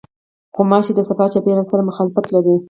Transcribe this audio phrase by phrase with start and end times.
[0.55, 2.55] غوماشې د صفا چاپېریال سره مخالفت لري.